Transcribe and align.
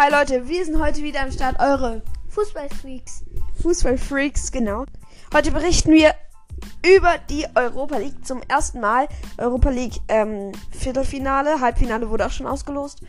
Hi 0.00 0.12
Leute, 0.12 0.46
wir 0.46 0.64
sind 0.64 0.78
heute 0.78 1.02
wieder 1.02 1.22
am 1.22 1.32
Start, 1.32 1.58
eure 1.58 2.02
Fußballfreaks. 2.28 3.24
Fußballfreaks, 3.60 4.52
genau. 4.52 4.84
Heute 5.34 5.50
berichten 5.50 5.90
wir 5.90 6.14
über 6.86 7.18
die 7.28 7.46
Europa 7.56 7.98
League 7.98 8.24
zum 8.24 8.40
ersten 8.46 8.78
Mal. 8.78 9.08
Europa 9.38 9.70
League 9.70 9.96
ähm, 10.06 10.52
Viertelfinale, 10.70 11.60
Halbfinale 11.60 12.08
wurde 12.10 12.26
auch 12.26 12.30
schon 12.30 12.46
ausgelost. 12.46 13.00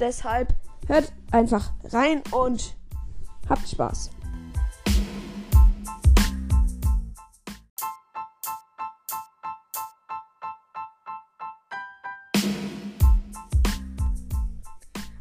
Deshalb 0.00 0.54
hört 0.86 1.12
einfach 1.32 1.70
rein 1.92 2.22
und 2.30 2.74
habt 3.46 3.68
Spaß. 3.68 4.10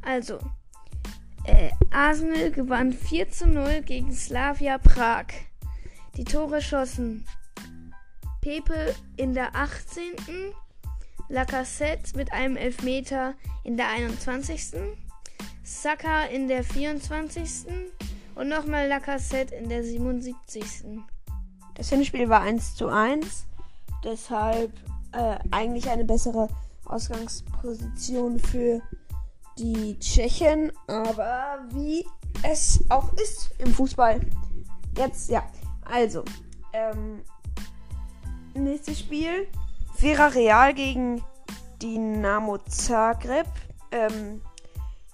Also, 0.01 0.39
äh, 1.47 1.71
Arsenal 1.91 2.51
gewann 2.51 2.93
4 2.93 3.29
zu 3.29 3.47
0 3.47 3.81
gegen 3.81 4.13
Slavia 4.13 4.77
Prag. 4.77 5.27
Die 6.15 6.23
Tore 6.23 6.61
schossen 6.61 7.25
Pepe 8.41 8.95
in 9.15 9.33
der 9.33 9.55
18. 9.55 10.03
Lacassette 11.29 12.15
mit 12.15 12.31
einem 12.31 12.55
Elfmeter 12.55 13.33
in 13.63 13.77
der 13.77 13.89
21. 13.89 14.73
Saka 15.63 16.23
in 16.25 16.47
der 16.47 16.63
24. 16.63 17.65
und 18.35 18.47
nochmal 18.47 18.87
Lacassette 18.87 19.55
in 19.55 19.67
der 19.67 19.83
77. 19.83 20.63
Das 21.75 21.89
Hinspiel 21.89 22.29
war 22.29 22.41
1 22.41 22.75
zu 22.75 22.87
1. 22.87 23.45
Deshalb 24.03 24.71
äh, 25.11 25.37
eigentlich 25.51 25.89
eine 25.89 26.05
bessere 26.05 26.47
Ausgangsposition 26.85 28.39
für 28.39 28.81
die 29.57 29.97
Tschechen. 29.99 30.71
Aber 30.87 31.59
wie 31.71 32.05
es 32.43 32.83
auch 32.89 33.13
ist 33.13 33.51
im 33.59 33.73
Fußball. 33.73 34.21
Jetzt, 34.97 35.29
ja. 35.29 35.43
Also, 35.85 36.23
ähm, 36.73 37.21
nächstes 38.53 38.99
Spiel. 38.99 39.47
Vera 39.95 40.27
Real 40.27 40.73
gegen 40.73 41.23
Dynamo 41.81 42.57
Zagreb. 42.59 43.47
Ähm, 43.91 44.41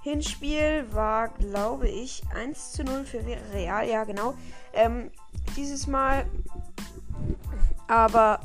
Hinspiel 0.02 0.86
war, 0.92 1.30
glaube 1.30 1.88
ich, 1.88 2.24
1 2.36 2.74
zu 2.74 2.84
0 2.84 3.06
für 3.06 3.24
Real. 3.54 3.88
Ja, 3.88 4.04
genau. 4.04 4.34
Ähm, 4.74 5.12
dieses 5.56 5.88
Mal. 5.88 6.26
Aber. 7.88 8.40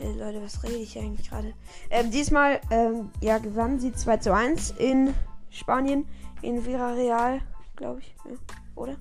Äh, 0.00 0.12
Leute, 0.12 0.42
was 0.42 0.62
rede 0.62 0.76
ich 0.76 0.98
eigentlich 0.98 1.28
gerade? 1.28 1.52
Ähm, 1.90 2.10
diesmal, 2.10 2.60
ähm, 2.70 3.10
ja, 3.20 3.38
gewann 3.38 3.78
sie 3.78 3.92
2 3.92 4.16
zu 4.18 4.34
1 4.34 4.72
in 4.78 5.14
Spanien. 5.50 6.06
In 6.42 6.62
Vera 6.62 6.94
Real, 6.94 7.42
glaube 7.76 8.00
ich. 8.00 8.14
Ja, 8.24 8.36
oder? 8.74 8.96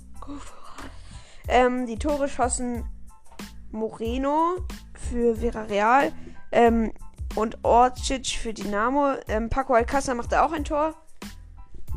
Ähm, 1.47 1.85
die 1.85 1.97
Tore 1.97 2.27
schossen 2.27 2.83
Moreno 3.71 4.57
für 4.93 5.41
Villarreal 5.41 6.11
ähm, 6.51 6.91
und 7.35 7.57
Orcic 7.63 8.27
für 8.27 8.53
Dynamo. 8.53 9.13
Ähm, 9.27 9.49
Paco 9.49 9.73
Alcázar 9.73 10.15
machte 10.15 10.43
auch 10.43 10.51
ein 10.51 10.65
Tor 10.65 10.95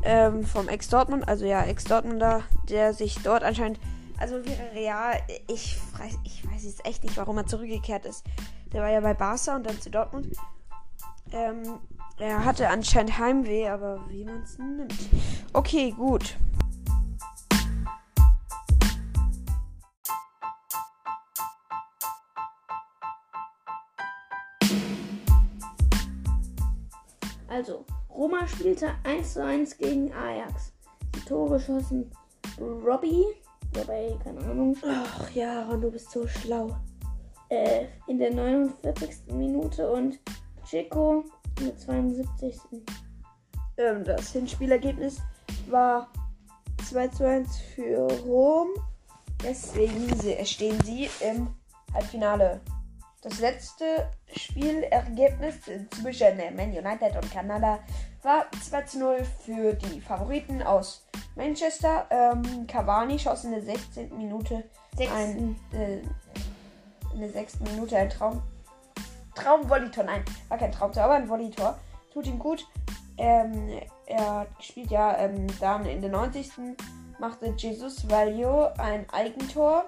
ähm, 0.05 0.45
vom 0.45 0.69
Ex-Dortmund, 0.69 1.27
also 1.29 1.45
ja, 1.45 1.63
Ex-Dortmunder, 1.65 2.45
der 2.69 2.93
sich 2.95 3.19
dort 3.23 3.43
anscheinend, 3.43 3.81
also 4.19 4.45
Villarreal, 4.45 5.21
ich, 5.49 5.77
ich 6.25 6.49
weiß 6.49 6.65
jetzt 6.65 6.87
echt 6.87 7.03
nicht, 7.05 7.17
warum 7.17 7.39
er 7.39 7.47
zurückgekehrt 7.47 8.07
ist. 8.07 8.25
Der 8.73 8.83
war 8.83 8.91
ja 8.91 9.01
bei 9.01 9.13
Barca 9.13 9.57
und 9.57 9.67
dann 9.67 9.79
zu 9.81 9.91
Dortmund. 9.91 10.29
Ähm, 11.31 11.79
er 12.19 12.45
hatte 12.45 12.69
anscheinend 12.69 13.19
Heimweh, 13.19 13.69
aber 13.69 14.01
wie 14.09 14.25
man 14.25 14.43
es 14.43 14.59
nimmt. 14.59 14.95
Okay, 15.53 15.91
gut. 15.93 16.37
Also, 27.49 27.85
Roma 28.09 28.47
spielte 28.47 28.93
1 29.05 29.35
zu 29.35 29.45
1 29.45 29.77
gegen 29.77 30.11
Ajax. 30.15 30.73
Die 31.15 31.21
Tore 31.21 31.61
schossen 31.61 32.11
Robbie, 32.59 33.25
wobei, 33.75 34.17
keine 34.25 34.41
Ahnung, 34.41 34.75
Ach 34.83 35.31
ja, 35.33 35.65
Ron, 35.67 35.83
du 35.83 35.91
bist 35.91 36.11
so 36.11 36.27
schlau. 36.27 36.75
Äh, 37.53 37.87
in 38.07 38.19
der 38.19 38.33
49. 38.33 39.35
Minute 39.35 39.91
und 39.91 40.19
Chico 40.65 41.25
in 41.61 41.67
der 41.67 41.77
72. 41.77 42.59
Ähm, 43.77 44.05
das 44.05 44.33
Hinspielergebnis 44.33 45.21
war 45.69 46.09
2 46.89 47.09
zu 47.09 47.29
1 47.29 47.59
für 47.75 48.09
Rom. 48.25 48.69
Deswegen 49.45 50.09
stehen 50.47 50.79
sie 50.85 51.11
im 51.21 51.49
Halbfinale. 51.93 52.61
Das 53.21 53.39
letzte 53.41 54.09
Spielergebnis 54.35 55.57
zwischen 55.91 56.39
Man 56.57 56.71
United 56.71 57.15
und 57.17 57.31
Kanada 57.33 57.81
war 58.23 58.47
2 58.65 58.83
zu 58.83 58.99
0 58.99 59.25
für 59.45 59.75
die 59.75 60.01
Favoriten 60.01 60.63
aus 60.63 61.07
Manchester. 61.37 62.07
Ähm, 62.11 62.67
Cavani 62.67 63.19
schoss 63.19 63.45
in 63.45 63.53
der 63.53 63.63
16. 63.63 64.17
Minute 64.17 64.65
ein, 64.99 65.57
äh, 65.73 65.99
in 67.15 67.21
der 67.21 67.31
6. 67.31 67.61
Minute 67.61 67.97
ein 67.97 68.11
Traum. 68.11 68.43
Traum-Volleytor. 69.35 70.05
Nein, 70.05 70.25
war 70.49 70.59
kein 70.59 70.73
Traumtor, 70.73 71.05
aber 71.05 71.15
ein 71.15 71.29
Volleytor. 71.29 71.79
Tut 72.13 72.27
ihm 72.27 72.39
gut. 72.39 72.67
Ähm, 73.17 73.81
er 74.07 74.47
spielt 74.61 74.91
ja 74.91 75.17
ähm, 75.19 75.47
dann 75.61 75.87
in 75.87 76.01
der 76.01 76.11
90. 76.11 76.51
machte 77.19 77.55
Jesus 77.57 78.09
Valio 78.11 78.69
ein 78.79 79.09
Eigentor. 79.11 79.85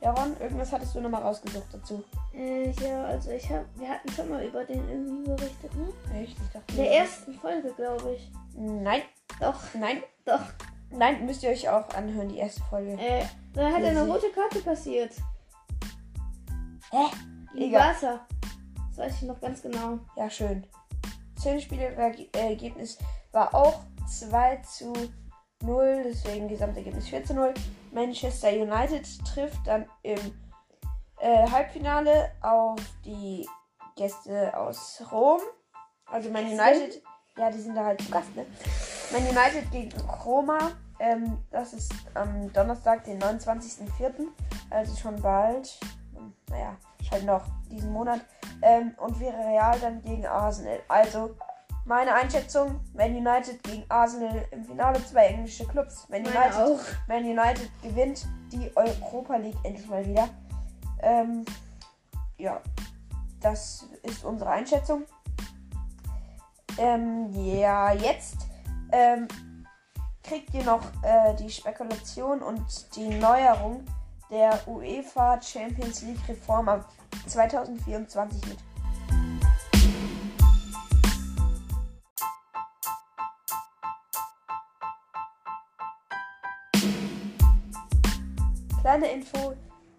Jaron, 0.00 0.36
irgendwas 0.38 0.70
hattest 0.70 0.94
du 0.94 1.00
nochmal 1.00 1.22
rausgesucht 1.22 1.66
dazu. 1.72 2.04
Äh, 2.32 2.70
ja, 2.70 3.04
also 3.06 3.32
ich 3.32 3.50
hab, 3.50 3.64
wir 3.76 3.88
hatten 3.88 4.08
schon 4.12 4.28
mal 4.28 4.44
über 4.44 4.64
den 4.64 4.88
irgendwie 4.88 5.28
berichtet, 5.30 5.74
ne? 5.74 5.88
Echt? 6.20 6.36
Ich 6.40 6.52
dachte, 6.52 6.72
In 6.72 6.76
der 6.76 6.92
ersten 6.98 7.34
Folge, 7.34 7.72
glaube 7.74 8.14
ich. 8.14 8.30
Nein, 8.54 9.02
Doch, 9.40 9.58
nein, 9.74 10.02
doch. 10.24 10.40
nein, 10.90 11.26
müsst 11.26 11.42
ihr 11.42 11.50
euch 11.50 11.68
auch 11.68 11.88
anhören, 11.94 12.28
die 12.28 12.38
erste 12.38 12.62
Folge. 12.70 12.92
Äh, 12.92 13.24
da 13.54 13.72
hat 13.72 13.82
er 13.82 13.90
eine 13.90 14.06
rote 14.06 14.30
Karte 14.30 14.60
passiert. 14.60 15.14
Hä? 16.90 17.04
Egal. 17.56 17.92
Barca. 17.92 18.26
Das 18.88 18.98
weiß 18.98 19.14
ich 19.16 19.28
noch 19.28 19.40
ganz 19.40 19.62
genau. 19.62 19.98
Ja, 20.16 20.28
schön. 20.30 20.66
Das 21.34 21.44
Hinspielergebnis 21.44 22.98
war 23.32 23.54
auch 23.54 23.80
2 24.08 24.56
zu 24.58 24.92
0, 25.62 26.02
deswegen 26.04 26.48
Gesamtergebnis 26.48 27.08
4 27.08 27.24
zu 27.24 27.34
0. 27.34 27.54
Manchester 27.92 28.50
United 28.50 29.06
trifft 29.24 29.66
dann 29.66 29.86
im 30.02 30.18
äh, 31.20 31.50
Halbfinale 31.50 32.32
auf 32.40 32.80
die 33.04 33.46
Gäste 33.96 34.56
aus 34.56 35.02
Rom. 35.12 35.40
Also 36.06 36.30
Man? 36.30 36.46
United, 36.46 37.02
ja, 37.36 37.50
die 37.50 37.60
sind 37.60 37.74
da 37.74 37.84
halt 37.84 38.00
zu 38.00 38.10
Gast, 38.10 38.34
ne? 38.34 38.46
Man 39.12 39.22
United 39.22 39.70
gegen 39.70 40.00
Roma. 40.24 40.72
Ähm, 41.00 41.38
das 41.50 41.74
ist 41.74 41.92
am 42.14 42.52
Donnerstag, 42.52 43.04
den 43.04 43.20
29.04. 43.20 44.26
Also 44.70 44.96
schon 44.96 45.20
bald. 45.20 45.78
Naja, 46.50 46.76
halt 47.10 47.24
noch 47.24 47.44
diesen 47.70 47.92
Monat. 47.92 48.20
Ähm, 48.62 48.94
und 48.98 49.18
wäre 49.20 49.36
Real 49.36 49.78
dann 49.80 50.02
gegen 50.02 50.26
Arsenal. 50.26 50.80
Also, 50.88 51.36
meine 51.84 52.14
Einschätzung: 52.14 52.80
Man 52.94 53.14
United 53.14 53.62
gegen 53.62 53.84
Arsenal 53.88 54.46
im 54.50 54.64
Finale, 54.64 55.04
zwei 55.04 55.26
englische 55.26 55.66
Clubs. 55.66 56.08
Man 56.08 56.20
United. 56.20 56.78
Man 57.06 57.24
United 57.24 57.70
gewinnt 57.82 58.26
die 58.52 58.70
Europa 58.76 59.36
League 59.36 59.58
endlich 59.62 59.88
mal 59.88 60.04
wieder. 60.04 60.28
Ähm, 61.02 61.44
ja, 62.38 62.60
das 63.40 63.88
ist 64.02 64.24
unsere 64.24 64.50
Einschätzung. 64.50 65.04
Ähm, 66.78 67.30
ja, 67.32 67.92
jetzt 67.92 68.46
ähm, 68.92 69.26
kriegt 70.22 70.54
ihr 70.54 70.64
noch 70.64 70.82
äh, 71.02 71.34
die 71.34 71.50
Spekulation 71.50 72.40
und 72.40 72.94
die 72.96 73.08
Neuerung 73.08 73.84
der 74.30 74.60
UEFA 74.66 75.40
Champions 75.40 76.02
League 76.02 76.28
Reform 76.28 76.68
ab 76.68 76.92
2024 77.26 78.46
mit. 78.46 78.58
Kleine 88.80 89.12
Info, 89.12 89.52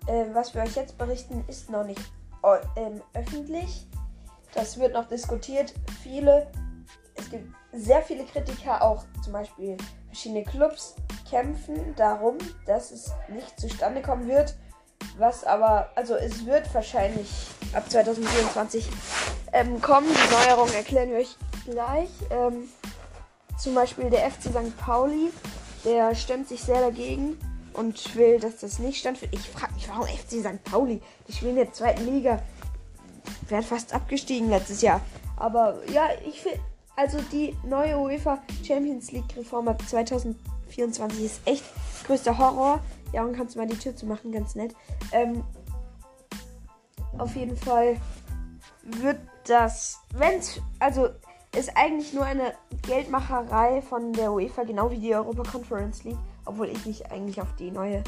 äh, 0.08 0.26
was 0.34 0.54
wir 0.56 0.64
euch 0.64 0.76
jetzt 0.76 0.98
berichten, 0.98 1.44
ist 1.48 1.70
noch 1.70 1.84
nicht 1.84 2.02
äh, 2.44 2.82
ähm, 2.82 3.02
öffentlich. 3.14 3.88
Das 4.54 4.80
wird 4.80 4.94
noch 4.94 5.08
diskutiert. 5.08 5.74
Viele, 6.02 6.52
es 7.16 7.30
gibt 7.30 7.54
sehr 7.72 8.02
viele 8.02 8.26
Kritiker, 8.26 8.82
auch 8.82 9.06
zum 9.24 9.34
Beispiel 9.34 9.78
verschiedene 10.08 10.44
Clubs, 10.44 10.96
kämpfen 11.30 11.96
darum, 11.96 12.38
dass 12.66 12.92
es 12.92 13.12
nicht 13.30 13.60
zustande 13.60 14.02
kommen 14.02 14.28
wird. 14.28 14.56
Was 15.18 15.44
aber, 15.44 15.90
also 15.96 16.16
es 16.16 16.46
wird 16.46 16.74
wahrscheinlich 16.74 17.30
ab 17.74 17.90
2024 17.90 18.90
ähm, 19.54 19.82
kommen. 19.82 20.08
Die 20.08 20.48
Neuerung 20.48 20.72
erklären 20.74 21.10
wir 21.10 21.20
euch 21.20 21.36
gleich. 21.66 22.10
Ähm, 22.32 22.70
zum 23.58 23.76
Beispiel 23.76 24.10
der 24.10 24.30
FC 24.32 24.44
St. 24.44 24.78
Pauli, 24.78 25.32
der 25.86 26.16
stemmt 26.16 26.48
sich 26.48 26.62
sehr 26.62 26.82
dagegen 26.82 27.38
und 27.74 28.16
will, 28.16 28.40
dass 28.40 28.58
das 28.58 28.80
nicht 28.80 29.00
stattfindet. 29.00 29.40
Ich 29.40 29.50
frage 29.50 29.74
mich, 29.74 29.88
warum 29.90 30.08
FC 30.08 30.40
St. 30.40 30.64
Pauli? 30.64 31.02
Die 31.28 31.34
spielen 31.34 31.52
in 31.52 31.66
der 31.66 31.74
zweiten 31.74 32.06
Liga. 32.06 32.42
Werden 33.48 33.66
fast 33.66 33.94
abgestiegen 33.94 34.50
letztes 34.50 34.82
Jahr. 34.82 35.02
Aber 35.38 35.80
ja, 35.92 36.08
ich 36.26 36.42
finde, 36.42 36.60
also 36.96 37.20
die 37.32 37.56
neue 37.64 37.98
UEFA 37.98 38.42
Champions 38.66 39.12
League 39.12 39.36
Reform 39.38 39.70
ab 39.70 39.82
2024 40.70 41.26
ist 41.26 41.42
echt 41.46 41.64
größter 42.06 42.38
Horror. 42.38 42.80
Ja, 43.12 43.24
und 43.24 43.36
kannst 43.36 43.56
du 43.56 43.60
mal 43.60 43.68
die 43.68 43.78
Tür 43.78 43.96
zu 43.96 44.06
machen, 44.06 44.32
ganz 44.32 44.56
nett. 44.56 44.76
Ähm, 45.12 45.44
auf 47.18 47.36
jeden 47.36 47.58
Fall 47.58 47.98
wird 48.84 49.20
das, 49.46 50.00
wenn 50.14 50.40
es, 50.40 50.62
also 50.80 51.10
ist 51.56 51.76
eigentlich 51.76 52.14
nur 52.14 52.26
eine 52.26 52.54
Geldmacherei 52.84 53.82
von 53.82 54.14
der 54.14 54.32
UEFA, 54.32 54.64
genau 54.64 54.92
wie 54.92 55.00
die 55.00 55.16
Europa 55.16 55.44
Conference 55.44 56.04
League, 56.04 56.18
obwohl 56.46 56.68
ich 56.70 56.86
mich 56.86 57.12
eigentlich 57.12 57.42
auf 57.42 57.56
die 57.56 57.72
neue, 57.72 58.04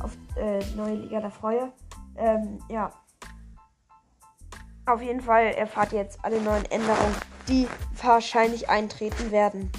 auf 0.00 0.16
äh, 0.36 0.64
neue 0.74 0.96
Liga 0.96 1.20
da 1.20 1.30
freue. 1.30 1.72
Ähm, 2.16 2.58
ja. 2.68 2.92
Auf 4.86 5.00
jeden 5.00 5.20
Fall 5.20 5.46
erfahrt 5.46 5.92
ihr 5.92 6.00
jetzt 6.00 6.18
alle 6.22 6.40
neuen 6.40 6.64
Änderungen, 6.66 7.14
die 7.48 7.68
wahrscheinlich 8.02 8.68
eintreten 8.68 9.30
werden. 9.30 9.70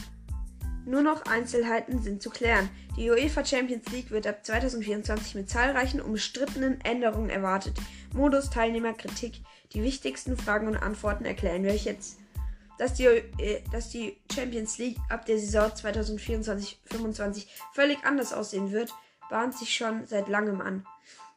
Nur 0.86 1.02
noch 1.02 1.26
Einzelheiten 1.26 2.02
sind 2.02 2.22
zu 2.22 2.30
klären. 2.30 2.70
Die 2.96 3.10
UEFA 3.10 3.44
Champions 3.44 3.90
League 3.92 4.12
wird 4.12 4.28
ab 4.28 4.46
2024 4.46 5.34
mit 5.34 5.50
zahlreichen 5.50 6.00
umstrittenen 6.00 6.80
Änderungen 6.82 7.32
erwartet. 7.32 7.76
Modus, 8.14 8.52
Teilnehmer, 8.52 8.94
Kritik. 8.94 9.42
Die 9.74 9.82
wichtigsten 9.82 10.38
Fragen 10.38 10.68
und 10.68 10.78
Antworten 10.78 11.26
erklären 11.26 11.64
wir 11.64 11.72
euch 11.72 11.86
jetzt. 11.86 12.20
Dass 12.78 12.94
die, 12.94 13.06
äh, 13.06 13.64
dass 13.72 13.90
die 13.90 14.18
Champions 14.32 14.78
League 14.78 14.98
ab 15.10 15.26
der 15.26 15.40
Saison 15.40 15.72
2024-25 15.72 17.48
völlig 17.74 18.06
anders 18.06 18.32
aussehen 18.32 18.72
wird, 18.72 18.94
bahnt 19.30 19.58
sich 19.58 19.74
schon 19.74 20.06
seit 20.06 20.30
langem 20.30 20.62
an. 20.62 20.86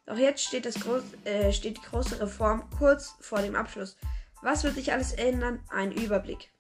Doch 0.05 0.19
jetzt 0.19 0.45
steht, 0.45 0.67
das 0.67 0.75
groß, 0.75 1.03
äh, 1.25 1.53
steht 1.53 1.79
die 1.79 1.83
große 1.83 2.21
Reform 2.21 2.69
kurz 2.79 3.15
vor 3.21 3.41
dem 3.41 3.57
Abschluss. 3.57 3.97
Was 4.43 4.63
wird 4.63 4.75
sich 4.75 4.93
alles 4.93 5.13
ändern? 5.13 5.61
Ein 5.69 5.93
Überblick. 5.93 6.51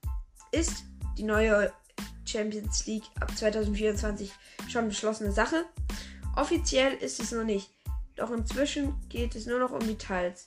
Ist 0.52 0.84
die 1.18 1.24
neue 1.24 1.72
Champions 2.28 2.86
League 2.86 3.04
ab 3.20 3.36
2024 3.36 4.32
schon 4.68 4.88
beschlossene 4.88 5.32
Sache? 5.32 5.64
Offiziell 6.36 6.94
ist 6.94 7.20
es 7.20 7.32
noch 7.32 7.44
nicht, 7.44 7.70
doch 8.16 8.30
inzwischen 8.30 8.94
geht 9.08 9.34
es 9.34 9.46
nur 9.46 9.58
noch 9.58 9.72
um 9.72 9.80
Details. 9.80 10.44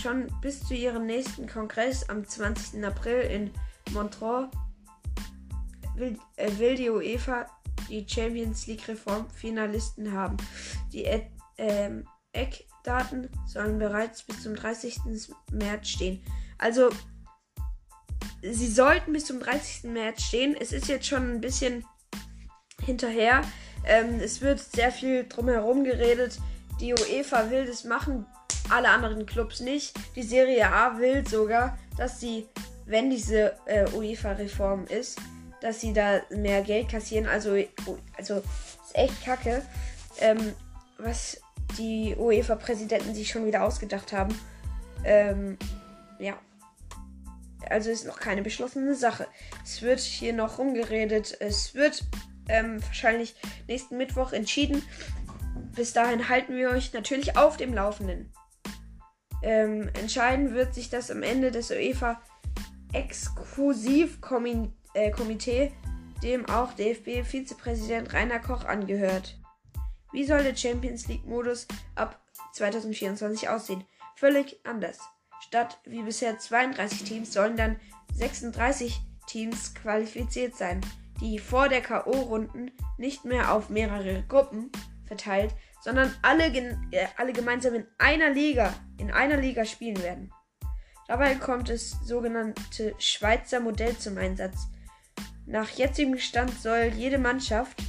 Schon 0.00 0.26
bis 0.40 0.60
zu 0.66 0.74
ihrem 0.74 1.06
nächsten 1.06 1.46
Kongress 1.46 2.08
am 2.08 2.26
20. 2.26 2.84
April 2.84 3.20
in 3.20 3.50
Montreux 3.92 4.48
will, 5.94 6.18
äh, 6.36 6.50
will 6.58 6.74
die 6.76 6.90
UEFA 6.90 7.46
die 7.88 8.06
Champions 8.08 8.66
League 8.66 8.88
Reform 8.88 9.28
Finalisten 9.30 10.12
haben. 10.12 10.36
Die 10.92 11.04
äh, 11.04 11.26
ähm, 11.58 12.06
Eckdaten 12.32 13.28
sollen 13.46 13.78
bereits 13.78 14.22
bis 14.22 14.42
zum 14.42 14.54
30. 14.54 15.00
März 15.50 15.88
stehen. 15.88 16.22
Also, 16.58 16.88
sie 18.42 18.68
sollten 18.68 19.12
bis 19.12 19.26
zum 19.26 19.40
30. 19.40 19.90
März 19.90 20.22
stehen. 20.22 20.56
Es 20.58 20.72
ist 20.72 20.88
jetzt 20.88 21.06
schon 21.06 21.30
ein 21.30 21.40
bisschen 21.40 21.84
hinterher. 22.84 23.42
Ähm, 23.86 24.20
es 24.20 24.40
wird 24.40 24.60
sehr 24.60 24.92
viel 24.92 25.26
drumherum 25.28 25.84
geredet. 25.84 26.38
Die 26.80 26.92
UEFA 26.92 27.50
will 27.50 27.66
das 27.66 27.84
machen, 27.84 28.26
alle 28.68 28.88
anderen 28.88 29.26
Clubs 29.26 29.60
nicht. 29.60 29.94
Die 30.16 30.22
Serie 30.22 30.66
A 30.72 30.98
will 30.98 31.26
sogar, 31.26 31.78
dass 31.96 32.20
sie, 32.20 32.48
wenn 32.86 33.10
diese 33.10 33.56
äh, 33.66 33.88
UEFA-Reform 33.90 34.86
ist, 34.86 35.18
dass 35.60 35.80
sie 35.80 35.92
da 35.92 36.20
mehr 36.30 36.62
Geld 36.62 36.88
kassieren. 36.88 37.26
Also, 37.26 37.56
also 38.16 38.38
ist 38.38 38.94
echt 38.94 39.24
kacke, 39.24 39.62
ähm, 40.18 40.54
was 40.98 41.40
die 41.78 42.16
UEFA-Präsidenten 42.16 43.14
sich 43.14 43.30
schon 43.30 43.46
wieder 43.46 43.62
ausgedacht 43.62 44.12
haben. 44.12 44.34
Ähm, 45.04 45.56
ja. 46.18 46.34
Also 47.70 47.90
ist 47.90 48.06
noch 48.06 48.20
keine 48.20 48.42
beschlossene 48.42 48.94
Sache. 48.94 49.26
Es 49.64 49.82
wird 49.82 50.00
hier 50.00 50.32
noch 50.32 50.58
rumgeredet. 50.58 51.36
Es 51.40 51.74
wird 51.74 52.04
ähm, 52.48 52.82
wahrscheinlich 52.84 53.34
nächsten 53.68 53.96
Mittwoch 53.96 54.32
entschieden. 54.32 54.82
Bis 55.74 55.92
dahin 55.92 56.28
halten 56.28 56.56
wir 56.56 56.70
euch 56.70 56.92
natürlich 56.92 57.36
auf 57.36 57.56
dem 57.56 57.72
Laufenden. 57.74 58.32
Ähm, 59.42 59.90
entscheiden 59.94 60.54
wird 60.54 60.74
sich 60.74 60.90
das 60.90 61.10
am 61.10 61.22
Ende 61.22 61.50
des 61.50 61.70
UEFA 61.70 62.20
Exklusivkomitee, 62.92 64.74
äh, 64.94 65.70
dem 66.22 66.48
auch 66.48 66.72
DFB-Vizepräsident 66.74 68.12
Rainer 68.12 68.38
Koch 68.38 68.64
angehört. 68.64 69.38
Wie 70.12 70.24
soll 70.24 70.42
der 70.44 70.54
Champions 70.54 71.08
League-Modus 71.08 71.66
ab 71.94 72.20
2024 72.52 73.48
aussehen? 73.48 73.84
Völlig 74.14 74.60
anders. 74.64 74.98
Statt 75.46 75.78
wie 75.84 76.02
bisher 76.02 76.38
32 76.38 77.04
Teams 77.04 77.32
sollen 77.32 77.56
dann 77.56 77.80
36 78.14 79.00
Teams 79.26 79.74
qualifiziert 79.74 80.56
sein, 80.56 80.80
die 81.20 81.38
vor 81.38 81.68
der 81.68 81.82
KO-Runden 81.82 82.70
nicht 82.96 83.24
mehr 83.24 83.52
auf 83.52 83.68
mehrere 83.68 84.22
Gruppen 84.28 84.70
verteilt, 85.06 85.52
sondern 85.80 86.14
alle, 86.22 86.44
äh, 86.46 87.06
alle 87.16 87.32
gemeinsam 87.32 87.74
in 87.74 87.86
einer 87.98 88.30
Liga, 88.30 88.72
in 88.98 89.10
einer 89.10 89.36
Liga 89.36 89.64
spielen 89.64 90.00
werden. 90.02 90.32
Dabei 91.08 91.34
kommt 91.34 91.68
das 91.68 91.90
sogenannte 92.04 92.94
Schweizer 92.98 93.60
Modell 93.60 93.98
zum 93.98 94.16
Einsatz. 94.18 94.68
Nach 95.44 95.68
jetzigem 95.68 96.18
Stand 96.18 96.52
soll 96.60 96.92
jede 96.96 97.18
Mannschaft 97.18 97.82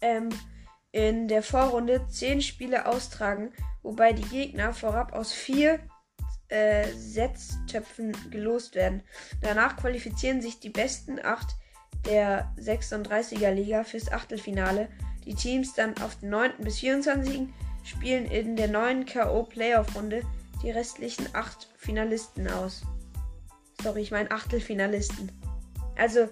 ähm, 0.00 0.28
in 0.92 1.26
der 1.26 1.42
Vorrunde 1.42 2.06
10 2.08 2.40
Spiele 2.40 2.86
austragen 2.86 3.52
wobei 3.84 4.12
die 4.12 4.28
Gegner 4.28 4.72
vorab 4.72 5.12
aus 5.12 5.32
vier 5.32 5.78
äh, 6.48 6.88
Setztöpfen 6.92 8.12
gelost 8.30 8.74
werden. 8.74 9.02
Danach 9.40 9.76
qualifizieren 9.76 10.42
sich 10.42 10.58
die 10.58 10.70
besten 10.70 11.24
acht 11.24 11.54
der 12.06 12.52
36er 12.58 13.50
Liga 13.50 13.84
fürs 13.84 14.10
Achtelfinale. 14.10 14.88
Die 15.24 15.34
Teams 15.34 15.74
dann 15.74 15.96
auf 15.98 16.18
den 16.18 16.30
9. 16.30 16.52
bis 16.58 16.80
24. 16.80 17.48
spielen 17.84 18.26
in 18.26 18.56
der 18.56 18.68
neuen 18.68 19.06
K.O. 19.06 19.44
Playoff 19.44 19.94
Runde 19.94 20.22
die 20.62 20.70
restlichen 20.70 21.28
acht 21.34 21.68
Finalisten 21.76 22.48
aus. 22.48 22.82
Sorry, 23.82 24.00
ich 24.00 24.10
meine 24.10 24.30
Achtelfinalisten. 24.30 25.30
Also 25.96 26.28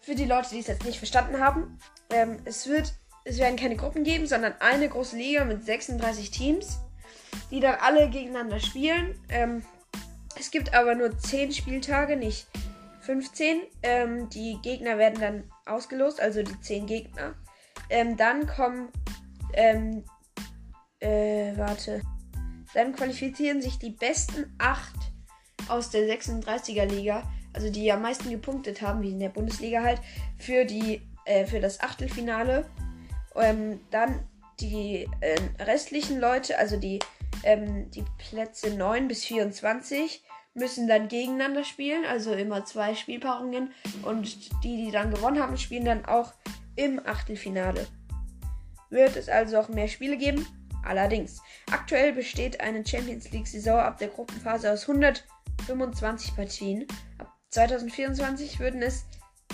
für 0.00 0.14
die 0.14 0.26
Leute, 0.26 0.50
die 0.50 0.60
es 0.60 0.68
jetzt 0.68 0.84
nicht 0.84 0.98
verstanden 0.98 1.40
haben, 1.40 1.78
ähm, 2.10 2.38
es 2.44 2.68
wird 2.68 2.94
es 3.24 3.38
werden 3.38 3.56
keine 3.56 3.76
Gruppen 3.76 4.04
geben, 4.04 4.26
sondern 4.26 4.54
eine 4.60 4.88
große 4.88 5.16
Liga 5.16 5.44
mit 5.44 5.64
36 5.64 6.30
Teams 6.30 6.80
die 7.50 7.60
dann 7.60 7.76
alle 7.80 8.08
gegeneinander 8.10 8.60
spielen. 8.60 9.18
Ähm, 9.28 9.62
es 10.38 10.50
gibt 10.50 10.74
aber 10.74 10.94
nur 10.94 11.16
10 11.16 11.52
Spieltage, 11.52 12.16
nicht 12.16 12.46
15. 13.00 13.62
Ähm, 13.82 14.28
die 14.30 14.58
Gegner 14.62 14.98
werden 14.98 15.20
dann 15.20 15.44
ausgelost, 15.66 16.20
also 16.20 16.42
die 16.42 16.60
10 16.60 16.86
Gegner. 16.86 17.34
Ähm, 17.90 18.16
dann 18.16 18.46
kommen, 18.46 18.88
ähm, 19.52 20.04
äh, 21.00 21.56
warte. 21.56 22.02
Dann 22.72 22.94
qualifizieren 22.94 23.62
sich 23.62 23.78
die 23.78 23.90
besten 23.90 24.52
8 24.58 24.94
aus 25.68 25.90
der 25.90 26.08
36er 26.08 26.86
Liga, 26.86 27.22
also 27.52 27.70
die 27.70 27.92
am 27.92 28.02
meisten 28.02 28.30
gepunktet 28.30 28.82
haben, 28.82 29.02
wie 29.02 29.10
in 29.10 29.20
der 29.20 29.28
Bundesliga 29.28 29.82
halt, 29.82 30.00
für 30.38 30.64
die, 30.64 31.02
äh, 31.24 31.46
für 31.46 31.60
das 31.60 31.80
Achtelfinale. 31.80 32.66
Ähm, 33.36 33.80
dann 33.90 34.26
die 34.60 35.08
äh, 35.20 35.38
restlichen 35.62 36.20
Leute, 36.20 36.58
also 36.58 36.76
die 36.76 37.00
ähm, 37.42 37.90
die 37.90 38.04
Plätze 38.18 38.74
9 38.74 39.08
bis 39.08 39.24
24 39.24 40.22
müssen 40.54 40.86
dann 40.86 41.08
gegeneinander 41.08 41.64
spielen, 41.64 42.04
also 42.04 42.32
immer 42.32 42.64
zwei 42.64 42.94
Spielpaarungen. 42.94 43.72
Und 44.02 44.62
die, 44.62 44.76
die 44.76 44.90
dann 44.90 45.12
gewonnen 45.12 45.40
haben, 45.40 45.56
spielen 45.56 45.84
dann 45.84 46.04
auch 46.04 46.32
im 46.76 47.04
Achtelfinale. 47.04 47.86
Wird 48.90 49.16
es 49.16 49.28
also 49.28 49.58
auch 49.58 49.68
mehr 49.68 49.88
Spiele 49.88 50.16
geben? 50.16 50.46
Allerdings. 50.84 51.42
Aktuell 51.70 52.12
besteht 52.12 52.60
eine 52.60 52.86
Champions 52.86 53.30
League-Saison 53.32 53.78
ab 53.78 53.98
der 53.98 54.08
Gruppenphase 54.08 54.70
aus 54.70 54.88
125 54.88 56.36
Partien. 56.36 56.86
Ab 57.18 57.32
2024 57.50 58.60
würden 58.60 58.82
es 58.82 59.04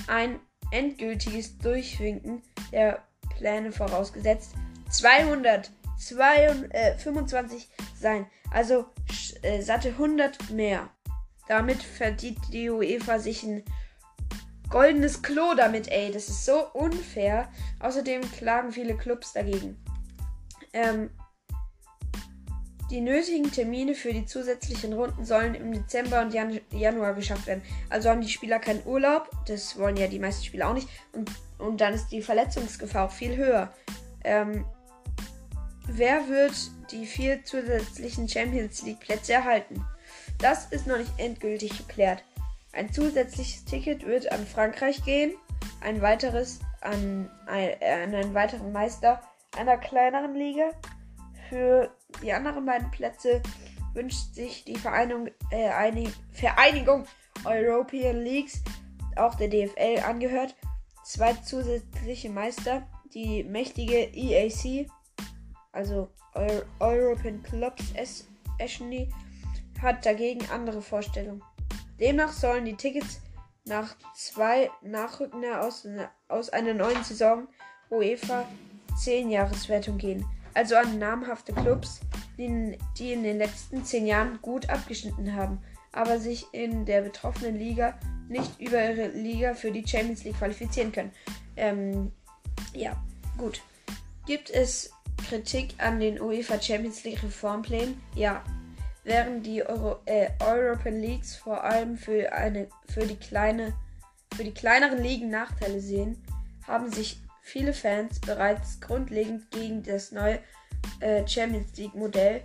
ein 0.07 0.41
endgültiges 0.73 1.57
Durchwinken 1.59 2.43
der 2.73 3.03
Pläne 3.37 3.73
vorausgesetzt 3.73 4.55
200 4.91 5.71
2, 6.01 6.47
äh, 6.71 6.99
25 6.99 7.69
sein. 7.99 8.27
Also 8.51 8.87
äh, 9.43 9.63
satte 9.63 9.91
100 9.91 10.51
mehr. 10.51 10.89
Damit 11.49 11.83
verdient 11.83 12.39
die 12.53 12.71
UEFA 12.71 13.19
sich 13.19 13.43
ein 13.43 13.65
goldenes 14.69 15.23
Klo 15.23 15.55
damit, 15.57 15.89
ey. 15.89 16.11
Das 16.13 16.29
ist 16.29 16.45
so 16.45 16.67
unfair. 16.73 17.49
Außerdem 17.81 18.23
klagen 18.33 18.73
viele 18.73 18.97
Clubs 18.97 19.33
dagegen. 19.33 19.77
Ähm, 20.73 21.11
Die 22.91 23.01
nötigen 23.01 23.53
Termine 23.53 23.95
für 23.95 24.13
die 24.13 24.27
zusätzlichen 24.27 24.93
Runden 24.93 25.25
sollen 25.25 25.55
im 25.55 25.73
Dezember 25.73 26.23
und 26.23 26.35
Jan 26.35 26.61
Januar 26.73 27.15
geschafft 27.15 27.47
werden. 27.47 27.63
Also 27.89 28.11
haben 28.11 28.21
die 28.21 28.29
Spieler 28.29 28.59
keinen 28.59 28.85
Urlaub. 28.85 29.31
Das 29.47 29.79
wollen 29.79 29.97
ja 29.97 30.09
die 30.09 30.19
meisten 30.19 30.45
Spieler 30.45 30.69
auch 30.69 30.75
nicht. 30.75 30.89
Und, 31.13 31.31
und 31.59 31.81
dann 31.81 31.95
ist 31.95 32.09
die 32.09 32.21
Verletzungsgefahr 32.21 33.07
auch 33.07 33.13
viel 33.13 33.37
höher. 33.37 33.73
Ähm, 34.25 34.65
wer 35.87 36.29
wird 36.29 36.55
die 36.91 37.07
vier 37.07 37.45
zusätzlichen 37.45 38.29
Champions 38.29 38.83
League 38.83 39.01
Plätze 39.01 39.35
erhalten? 39.35 39.85
Das 40.39 40.67
ist 40.67 40.87
noch 40.87 40.99
nicht 40.99 41.13
endgültig 41.19 41.77
geklärt. 41.77 42.25
Ein 42.73 42.93
zusätzliches 42.93 43.65
Ticket 43.65 44.07
wird 44.07 44.31
an 44.33 44.47
Frankreich 44.47 45.05
gehen, 45.05 45.33
ein 45.81 46.01
weiteres 46.01 46.61
an, 46.81 47.31
äh, 47.47 47.75
an 48.05 48.15
einen 48.15 48.35
weiteren 48.35 48.73
Meister 48.73 49.21
einer 49.57 49.77
kleineren 49.77 50.35
Liga. 50.35 50.71
Für 51.49 51.91
die 52.23 52.33
anderen 52.33 52.65
beiden 52.65 52.91
Plätze 52.91 53.43
wünscht 53.93 54.35
sich 54.35 54.65
die 54.65 54.77
Vereinigung, 54.77 55.29
äh, 55.51 55.69
Einig 55.69 56.11
Vereinigung 56.33 57.07
European 57.45 58.23
Leagues, 58.23 58.63
auch 59.17 59.35
der 59.35 59.49
DFL, 59.49 60.01
angehört, 60.07 60.55
zwei 61.05 61.33
zusätzliche 61.35 62.31
Meister, 62.31 62.87
die 63.13 63.43
mächtige 63.43 64.13
EAC, 64.15 64.89
also 65.73 66.09
Euro 66.35 66.63
European 66.81 67.43
Clubs 67.43 67.93
Escheny, 68.59 69.09
hat 69.81 70.05
dagegen 70.05 70.45
andere 70.53 70.83
Vorstellungen. 70.83 71.43
Demnach 71.99 72.33
sollen 72.33 72.65
die 72.65 72.77
Tickets 72.77 73.21
nach 73.65 73.97
zwei 74.15 74.71
Nachrücken 74.83 75.45
aus, 75.45 75.87
aus 76.29 76.51
einer 76.51 76.75
neuen 76.75 77.03
Saison 77.05 77.49
UEFA 77.91 78.47
10 78.97 79.31
Jahreswertung 79.31 79.99
gehen 79.99 80.25
also 80.55 80.77
an 80.77 80.99
namhafte 80.99 81.53
Clubs, 81.53 82.01
die, 82.39 82.79
die 82.99 83.13
in 83.13 83.23
den 83.23 83.39
letzten 83.39 83.85
zehn 83.85 84.07
Jahren 84.07 84.39
gut 84.43 84.69
abgeschnitten 84.69 85.35
haben, 85.35 85.63
aber 85.93 86.19
sich 86.19 86.47
in 86.53 86.85
der 86.85 87.03
betroffenen 87.03 87.57
Liga 87.57 87.99
nicht 88.29 88.61
über 88.61 88.83
ihre 88.83 89.09
Liga 89.09 89.55
für 89.55 89.71
die 89.71 89.87
Champions 89.87 90.25
League 90.25 90.39
qualifizieren 90.39 90.93
können. 90.93 91.13
Ähm, 91.57 92.13
ja, 92.75 92.97
gut. 93.37 93.61
Gibt 94.27 94.51
es 94.51 94.93
Kritik 95.29 95.75
an 95.79 96.01
den 96.01 96.21
UEFA 96.21 96.61
Champions 96.61 97.05
League 97.05 97.23
Reformplänen? 97.23 98.01
Ja. 98.15 98.45
Während 99.05 99.47
die 99.47 99.65
Euro, 99.65 99.99
äh, 100.05 100.29
European 100.41 101.01
Leagues 101.01 101.35
vor 101.35 101.65
allem 101.65 101.97
für, 101.97 102.33
eine, 102.33 102.69
für, 102.89 103.07
die 103.07 103.17
kleine, 103.17 103.73
für 104.37 104.45
die 104.45 104.53
kleineren 104.53 105.03
Ligen 105.03 105.31
Nachteile 105.31 105.81
sehen, 105.81 106.23
haben 106.67 106.93
sich 106.93 107.21
viele 107.41 107.73
Fans 107.73 108.21
bereits 108.21 108.81
grundlegend 108.81 109.51
gegen 109.51 109.83
das 109.83 110.13
neue 110.13 110.39
äh, 111.01 111.27
Champions 111.27 111.77
League 111.77 111.95
Modell 111.95 112.43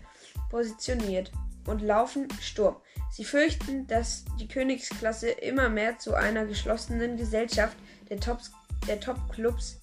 positioniert 0.49 1.31
und 1.67 1.81
laufen 1.81 2.27
Sturm. 2.41 2.77
Sie 3.11 3.25
fürchten, 3.25 3.87
dass 3.87 4.25
die 4.39 4.47
Königsklasse 4.47 5.29
immer 5.29 5.69
mehr 5.69 5.97
zu 5.99 6.15
einer 6.15 6.45
geschlossenen 6.45 7.17
Gesellschaft 7.17 7.77
der, 8.09 8.19
Tops, 8.19 8.51
der 8.87 8.99
Top-Clubs 8.99 9.79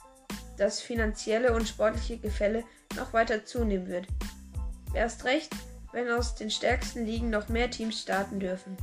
das 0.59 0.81
finanzielle 0.81 1.55
und 1.55 1.69
sportliche 1.69 2.19
Gefälle 2.19 2.65
noch 2.97 3.13
weiter 3.13 3.45
zunehmen 3.45 3.89
wird. 3.89 4.07
Erst 4.95 5.25
recht, 5.25 5.55
wenn 5.93 6.11
aus 6.11 6.35
den 6.35 6.51
stärksten 6.51 7.05
Ligen 7.05 7.31
noch 7.31 7.49
mehr 7.49 7.71
Teams 7.71 8.01
starten 8.01 8.41
dürfen. 8.41 8.77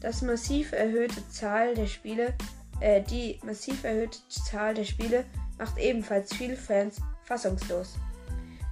Das 0.00 0.22
massiv 0.22 0.72
erhöhte 0.72 1.26
Zahl 1.28 1.74
der 1.74 1.86
Spiele, 1.86 2.34
äh, 2.80 3.02
die 3.02 3.40
massiv 3.42 3.84
erhöhte 3.84 4.18
Zahl 4.28 4.74
der 4.74 4.84
Spiele 4.84 5.24
macht 5.58 5.78
ebenfalls 5.78 6.34
viele 6.34 6.56
Fans 6.56 7.00
fassungslos. 7.24 7.96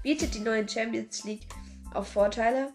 Bietet 0.03 0.35
die 0.35 0.41
neue 0.41 0.69
Champions 0.69 1.25
League 1.25 1.47
auch 1.95 2.05
Vorteile? 2.05 2.73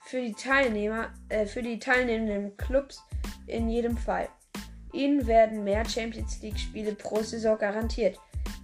Für 0.00 0.20
die 0.20 0.32
Teilnehmer, 0.32 1.12
äh, 1.28 1.46
für 1.46 1.62
die 1.62 1.78
teilnehmenden 1.78 2.56
Clubs 2.56 3.02
in 3.46 3.68
jedem 3.68 3.96
Fall. 3.96 4.28
Ihnen 4.92 5.26
werden 5.26 5.64
mehr 5.64 5.84
Champions 5.84 6.40
League 6.42 6.58
Spiele 6.58 6.94
pro 6.94 7.22
Saison 7.22 7.58
garantiert. 7.58 8.18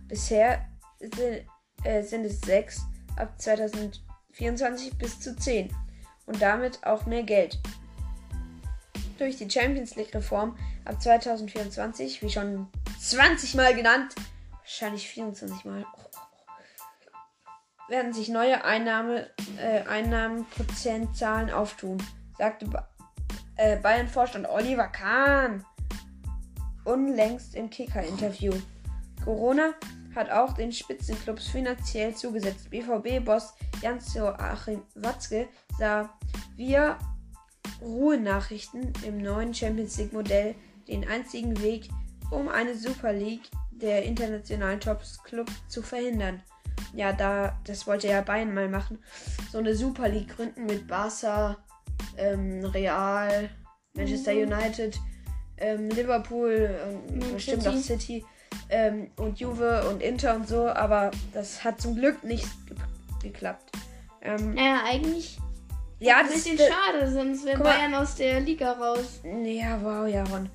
Bisher 0.08 0.64
sind, 0.98 1.46
äh, 1.84 2.02
sind 2.02 2.24
es 2.24 2.40
sechs, 2.40 2.82
ab 3.16 3.40
2024 3.40 4.98
bis 4.98 5.20
zu 5.20 5.36
zehn 5.36 5.74
und 6.26 6.40
damit 6.42 6.84
auch 6.84 7.06
mehr 7.06 7.22
Geld. 7.22 7.58
Durch 9.18 9.36
die 9.36 9.48
Champions 9.48 9.94
League 9.96 10.14
Reform 10.14 10.56
ab 10.84 11.00
2024, 11.00 12.22
wie 12.22 12.30
schon 12.30 12.66
20 13.00 13.54
Mal 13.54 13.74
genannt, 13.74 14.14
wahrscheinlich 14.60 15.08
24 15.08 15.64
Mal, 15.64 15.84
werden 17.88 18.12
sich 18.12 18.28
neue 18.28 18.64
Einnahme, 18.64 19.30
äh, 19.58 19.82
Einnahmenprozentzahlen 19.86 21.50
auftun, 21.50 22.02
sagte 22.38 22.66
ba 22.66 22.88
äh, 23.56 23.76
Bayern-Vorstand 23.76 24.48
Oliver 24.48 24.88
Kahn 24.88 25.64
unlängst 26.84 27.54
im 27.54 27.70
Kicker-Interview. 27.70 28.52
Corona 29.24 29.74
hat 30.14 30.30
auch 30.30 30.52
den 30.52 30.72
Spitzenclubs 30.72 31.48
finanziell 31.48 32.14
zugesetzt. 32.14 32.70
BVB-Boss 32.70 33.54
Jans-Joachim 33.82 34.82
Watzke 34.94 35.48
sah 35.78 36.10
via 36.56 36.98
Ruhenachrichten 37.80 38.92
im 39.06 39.18
neuen 39.18 39.52
Champions 39.52 39.98
League-Modell 39.98 40.54
den 40.88 41.06
einzigen 41.08 41.60
Weg, 41.62 41.88
um 42.30 42.48
eine 42.48 42.74
Super 42.74 43.12
League 43.12 43.50
der 43.72 44.04
internationalen 44.04 44.80
Tops-Club 44.80 45.50
zu 45.68 45.82
verhindern. 45.82 46.42
Ja, 46.94 47.12
da, 47.12 47.58
das 47.64 47.86
wollte 47.86 48.08
ja 48.08 48.20
Bayern 48.20 48.54
mal 48.54 48.68
machen. 48.68 48.98
So 49.50 49.58
eine 49.58 49.74
Super 49.74 50.08
League 50.08 50.36
gründen 50.36 50.66
mit 50.66 50.86
Barca, 50.86 51.56
ähm, 52.16 52.64
Real, 52.64 53.50
Manchester 53.94 54.32
mhm. 54.32 54.52
United, 54.52 54.98
ähm, 55.56 55.88
Liverpool, 55.90 56.70
ähm, 56.86 57.32
bestimmt 57.32 57.66
auch 57.66 57.76
City 57.76 58.24
ähm, 58.68 59.10
und 59.16 59.40
Juve 59.40 59.88
und 59.88 60.02
Inter 60.02 60.34
und 60.34 60.48
so, 60.48 60.68
aber 60.68 61.10
das 61.32 61.64
hat 61.64 61.80
zum 61.80 61.96
Glück 61.96 62.24
nicht 62.24 62.46
ge 62.66 62.76
geklappt. 63.22 63.70
Ähm, 64.20 64.54
naja, 64.54 64.82
eigentlich 64.86 65.38
ja, 65.98 66.18
ein 66.18 66.28
bisschen 66.28 66.58
schade, 66.58 67.10
sonst 67.10 67.46
wäre 67.46 67.62
Bayern 67.62 67.94
aus 67.94 68.16
der 68.16 68.40
Liga 68.40 68.72
raus. 68.72 69.20
Ja, 69.22 69.82
wow, 69.82 70.06
ja, 70.06 70.24
Ron. 70.24 70.50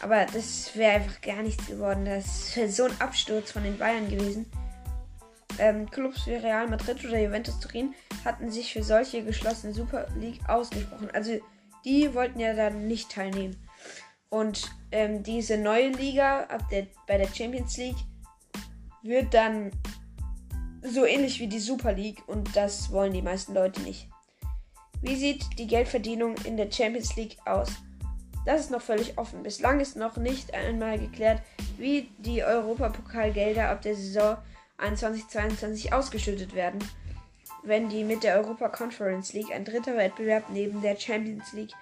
Aber 0.00 0.26
das 0.26 0.76
wäre 0.76 0.96
einfach 0.96 1.20
gar 1.22 1.42
nichts 1.42 1.66
geworden. 1.66 2.04
Das 2.04 2.54
wäre 2.56 2.68
so 2.68 2.84
ein 2.84 3.00
Absturz 3.00 3.52
von 3.52 3.62
den 3.62 3.78
Bayern 3.78 4.10
gewesen. 4.10 4.44
Ähm, 5.58 5.90
Clubs 5.90 6.26
wie 6.26 6.34
Real 6.34 6.68
Madrid 6.68 7.02
oder 7.04 7.18
Juventus 7.18 7.58
Turin 7.60 7.94
hatten 8.24 8.50
sich 8.50 8.72
für 8.74 8.82
solche 8.82 9.24
geschlossene 9.24 9.72
Super 9.72 10.06
League 10.18 10.40
ausgesprochen. 10.48 11.08
Also 11.14 11.40
die 11.84 12.12
wollten 12.12 12.40
ja 12.40 12.52
dann 12.52 12.86
nicht 12.86 13.10
teilnehmen. 13.10 13.56
Und 14.28 14.70
ähm, 14.92 15.22
diese 15.22 15.58
neue 15.58 15.88
Liga 15.88 16.44
ab 16.44 16.68
der, 16.70 16.86
bei 17.06 17.18
der 17.18 17.28
Champions 17.28 17.76
League 17.76 17.96
wird 19.02 19.32
dann 19.34 19.70
so 20.82 21.04
ähnlich 21.04 21.40
wie 21.40 21.48
die 21.48 21.58
Super 21.58 21.92
League 21.92 22.22
und 22.26 22.54
das 22.56 22.90
wollen 22.92 23.12
die 23.12 23.22
meisten 23.22 23.54
Leute 23.54 23.80
nicht. 23.82 24.08
Wie 25.02 25.16
sieht 25.16 25.58
die 25.58 25.66
Geldverdienung 25.66 26.36
in 26.44 26.56
der 26.56 26.70
Champions 26.70 27.16
League 27.16 27.36
aus? 27.44 27.68
Das 28.44 28.60
ist 28.60 28.70
noch 28.70 28.80
völlig 28.80 29.18
offen. 29.18 29.42
Bislang 29.42 29.80
ist 29.80 29.96
noch 29.96 30.16
nicht 30.16 30.54
einmal 30.54 30.98
geklärt, 30.98 31.42
wie 31.76 32.08
die 32.18 32.44
Europapokalgelder 32.44 33.68
ab 33.68 33.82
der 33.82 33.96
Saison 33.96 34.36
21-22 34.78 35.92
ausgeschüttet 35.92 36.54
werden, 36.54 36.78
wenn 37.64 37.88
die 37.88 38.04
mit 38.04 38.22
der 38.22 38.36
Europa 38.36 38.68
Conference 38.68 39.32
League 39.32 39.50
ein 39.52 39.64
dritter 39.64 39.96
Wettbewerb 39.96 40.44
neben 40.50 40.80
der 40.80 40.96
Champions 40.96 41.52
League 41.52 41.72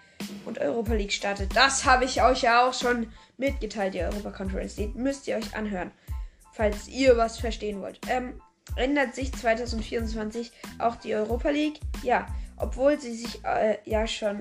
und 0.45 0.59
Europa 0.59 0.95
League 0.95 1.13
startet. 1.13 1.55
Das 1.55 1.85
habe 1.85 2.05
ich 2.05 2.23
euch 2.23 2.43
ja 2.43 2.69
auch 2.69 2.75
schon 2.75 3.09
mitgeteilt, 3.37 3.95
die 3.95 4.03
Europa 4.03 4.31
Conference 4.31 4.77
League. 4.77 4.95
Müsst 4.95 5.27
ihr 5.27 5.37
euch 5.37 5.57
anhören, 5.57 5.91
falls 6.53 6.89
ihr 6.89 7.17
was 7.17 7.39
verstehen 7.39 7.81
wollt. 7.81 8.01
Ähm, 8.09 8.41
ändert 8.77 9.15
sich 9.15 9.33
2024 9.33 10.53
auch 10.79 10.97
die 10.97 11.15
Europa 11.15 11.51
League? 11.51 11.81
Ja, 12.03 12.27
obwohl 12.57 13.01
sie 13.01 13.15
sich 13.15 13.45
äh, 13.45 13.79
ja 13.85 14.07
schon 14.07 14.41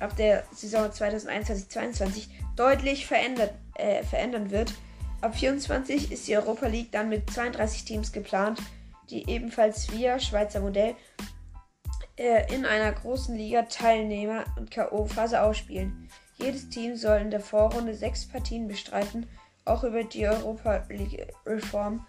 ab 0.00 0.16
der 0.16 0.44
Saison 0.52 0.86
2021-22 0.86 2.28
deutlich 2.56 3.06
verändert, 3.06 3.54
äh, 3.74 4.02
verändern 4.02 4.50
wird. 4.50 4.72
Ab 5.20 5.36
24 5.36 6.12
ist 6.12 6.28
die 6.28 6.36
Europa 6.36 6.66
League 6.66 6.92
dann 6.92 7.08
mit 7.08 7.30
32 7.30 7.84
Teams 7.84 8.12
geplant, 8.12 8.60
die 9.10 9.28
ebenfalls 9.28 9.90
via 9.92 10.18
Schweizer 10.18 10.60
Modell 10.60 10.94
äh, 12.16 12.52
in 12.54 12.64
einer 12.64 12.92
großen 12.92 13.36
Liga 13.36 13.62
Teilnehmer 13.62 14.44
und 14.56 14.70
K.O.-Phase 14.70 15.40
ausspielen. 15.40 16.08
Jedes 16.36 16.68
Team 16.68 16.96
soll 16.96 17.18
in 17.18 17.30
der 17.30 17.40
Vorrunde 17.40 17.94
sechs 17.94 18.26
Partien 18.26 18.68
bestreiten. 18.68 19.26
Auch 19.64 19.84
über 19.84 20.04
die 20.04 20.26
Europa 20.26 20.84
League-Reform 20.88 22.06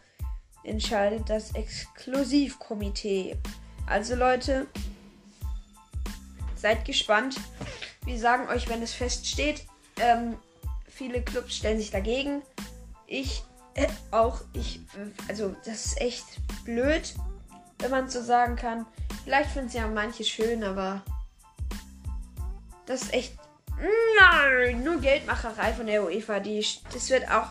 entscheidet 0.64 1.30
das 1.30 1.54
Exklusivkomitee. 1.54 3.38
Also 3.88 4.16
Leute, 4.16 4.68
seid 6.66 6.84
gespannt. 6.84 7.36
Wir 8.06 8.18
sagen 8.18 8.48
euch, 8.50 8.68
wenn 8.68 8.82
es 8.82 8.94
feststeht. 8.94 9.66
Ähm, 10.00 10.36
viele 10.88 11.22
Clubs 11.22 11.56
stellen 11.56 11.78
sich 11.78 11.92
dagegen. 11.92 12.42
Ich 13.06 13.44
äh, 13.76 13.88
auch. 14.10 14.42
Ich, 14.54 14.80
also 15.28 15.56
das 15.64 15.86
ist 15.86 16.02
echt 16.02 16.26
blöd, 16.64 17.14
wenn 17.78 17.92
man 17.92 18.10
so 18.10 18.22
sagen 18.22 18.56
kann. 18.56 18.88
Vielleicht 19.26 19.50
finden 19.50 19.70
sie 19.70 19.80
ja 19.80 19.88
manche 19.88 20.24
schön, 20.24 20.64
aber 20.64 21.02
das 22.86 23.02
ist 23.02 23.14
echt 23.14 23.34
nein, 24.20 24.84
nur 24.84 25.02
Geldmacherei 25.02 25.74
von 25.74 25.88
der 25.88 26.04
UEFA. 26.04 26.40
Die, 26.40 26.64
das 26.94 27.10
wird 27.10 27.30
auch 27.30 27.48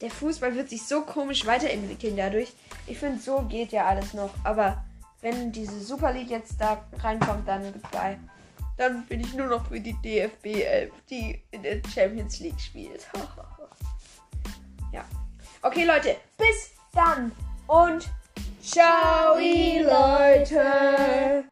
der 0.00 0.10
Fußball 0.10 0.56
wird 0.56 0.70
sich 0.70 0.82
so 0.84 1.02
komisch 1.02 1.46
weiterentwickeln 1.46 2.16
dadurch. 2.16 2.52
Ich 2.86 2.98
finde, 2.98 3.20
so 3.20 3.42
geht 3.42 3.72
ja 3.72 3.86
alles 3.86 4.14
noch. 4.14 4.30
Aber 4.42 4.82
wenn 5.20 5.52
diese 5.52 5.80
Super 5.80 6.12
League 6.12 6.30
jetzt 6.30 6.58
da 6.58 6.84
reinkommt, 6.98 7.46
dann 7.46 7.72
goodbye. 7.72 8.18
Dann 8.78 9.04
bin 9.04 9.20
ich 9.20 9.34
nur 9.34 9.48
noch 9.48 9.68
für 9.68 9.78
die 9.78 9.94
DFB 10.02 10.46
11, 10.46 10.92
die 11.10 11.42
in 11.50 11.62
der 11.62 11.82
Champions 11.94 12.40
League 12.40 12.58
spielt. 12.58 13.06
ja. 14.92 15.04
Okay, 15.60 15.84
Leute, 15.84 16.16
bis 16.38 16.70
dann 16.94 17.30
und 17.66 18.08
ciao, 18.62 19.36
Leute. 19.82 21.51